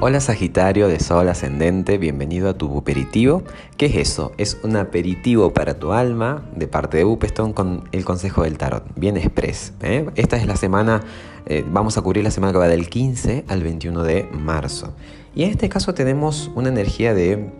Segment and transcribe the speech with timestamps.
[0.00, 3.42] Hola Sagitario de Sol Ascendente, bienvenido a tu aperitivo.
[3.76, 4.30] ¿Qué es eso?
[4.38, 8.84] Es un aperitivo para tu alma de parte de Upestone con el consejo del tarot,
[8.94, 9.72] bien express.
[9.82, 10.08] ¿eh?
[10.14, 11.02] Esta es la semana,
[11.46, 14.94] eh, vamos a cubrir la semana que va del 15 al 21 de marzo.
[15.34, 17.50] Y en este caso tenemos una energía de,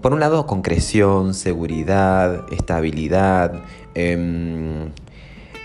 [0.00, 3.64] por un lado, concreción, seguridad, estabilidad.
[3.96, 4.92] Em,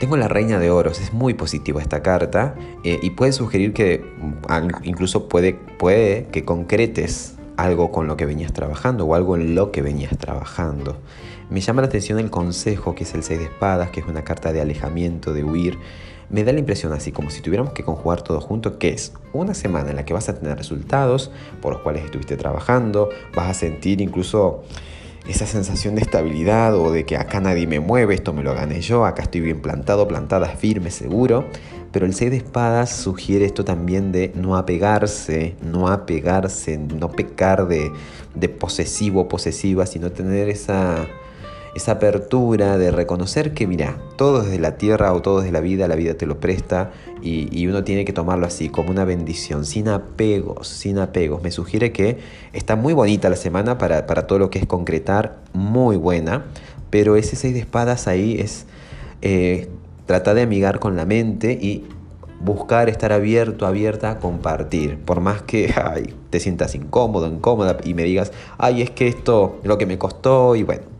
[0.03, 4.03] tengo la reina de oros, es muy positiva esta carta eh, y puede sugerir que
[4.17, 9.55] mm, incluso puede, puede que concretes algo con lo que venías trabajando o algo en
[9.55, 10.97] lo que venías trabajando.
[11.49, 14.25] Me llama la atención el consejo, que es el 6 de espadas, que es una
[14.25, 15.79] carta de alejamiento, de huir.
[16.29, 19.53] Me da la impresión así, como si tuviéramos que conjugar todo junto, que es una
[19.53, 21.31] semana en la que vas a tener resultados
[21.61, 24.65] por los cuales estuviste trabajando, vas a sentir incluso
[25.27, 28.81] esa sensación de estabilidad o de que acá nadie me mueve, esto me lo gané
[28.81, 31.45] yo, acá estoy bien plantado, plantada, firme, seguro.
[31.91, 37.67] Pero el 6 de espadas sugiere esto también de no apegarse, no apegarse, no pecar
[37.67, 37.91] de,
[38.33, 41.07] de posesivo, posesiva, sino tener esa,
[41.75, 45.87] esa apertura de reconocer que, mira, todo desde la tierra o todo desde la vida,
[45.87, 49.87] la vida te lo presta y, uno tiene que tomarlo así, como una bendición, sin
[49.87, 51.41] apegos, sin apegos.
[51.41, 52.19] Me sugiere que
[52.51, 56.45] está muy bonita la semana para, todo lo que es concretar, muy buena,
[56.89, 58.65] pero ese seis de espadas ahí es
[59.21, 59.69] eh,
[60.05, 61.85] tratar de amigar con la mente y
[62.39, 64.99] buscar estar abierto, abierta a compartir.
[64.99, 65.73] Por más que
[66.29, 69.97] te sientas incómodo, incómoda y me digas, ay, es que esto es lo que me
[69.97, 70.92] costó y bueno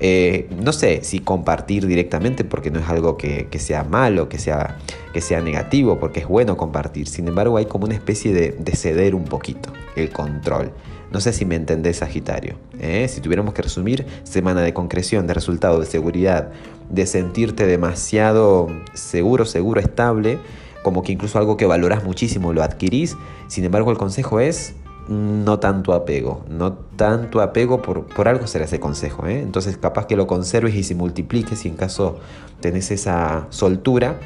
[0.00, 4.78] eh, no sé si compartir directamente porque no es algo que, sea malo, que sea,
[5.12, 7.08] que sea negativo, porque es bueno compartir.
[7.08, 10.72] Sin embargo, hay como una especie de, ceder un poquito el control.
[11.12, 12.56] No sé si me entendés, Sagitario.
[12.80, 13.06] ¿eh?
[13.08, 16.50] Si tuviéramos que resumir, semana de concreción, de resultado, de seguridad,
[16.90, 20.38] de sentirte demasiado seguro, seguro, estable,
[20.82, 23.16] como que incluso algo que valoras muchísimo lo adquirís.
[23.46, 24.74] Sin embargo, el consejo es
[25.08, 29.26] no tanto apego, no tanto apego, por, por algo será ese consejo.
[29.26, 29.40] ¿eh?
[29.40, 32.18] Entonces capaz que lo conserves y se multiplique si en caso
[32.60, 34.18] tenés esa soltura,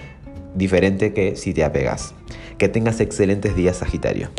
[0.55, 2.15] diferente que si te apegas.
[2.59, 4.31] Que tengas excelentes días, Sagitario.